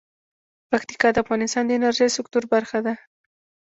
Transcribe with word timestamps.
پکتیکا 0.71 1.09
د 1.13 1.17
افغانستان 1.23 1.63
د 1.65 1.71
انرژۍ 1.77 2.09
سکتور 2.17 2.43
برخه 2.53 2.79
ده. 2.85 2.93